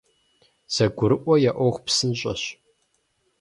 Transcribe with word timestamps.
ЗэгурыӀуэ 0.73 1.35
я 1.49 1.51
Ӏуэху 1.57 1.83
псынщӀэщ. 1.85 2.41